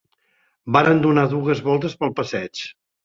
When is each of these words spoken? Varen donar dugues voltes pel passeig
Varen 0.77 1.03
donar 1.05 1.25
dugues 1.35 1.61
voltes 1.67 1.97
pel 2.01 2.15
passeig 2.21 2.65